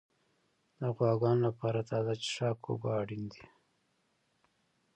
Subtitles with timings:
[0.79, 3.45] د غواګانو لپاره تازه څښاک اوبه اړین دي.